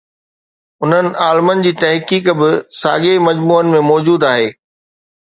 [0.83, 4.49] انهن عالمن جي تحقيق به ساڳئي مجموعن ۾ موجود آهي.